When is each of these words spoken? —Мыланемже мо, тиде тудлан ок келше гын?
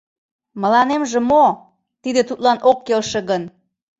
—Мыланемже 0.61 1.19
мо, 1.29 1.45
тиде 2.01 2.21
тудлан 2.29 2.57
ок 2.69 2.77
келше 2.87 3.19
гын? 3.29 3.43